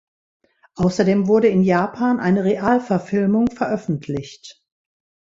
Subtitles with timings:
[0.77, 4.59] Außerdem wurde in Japan eine Realverfilmung veröffentlicht.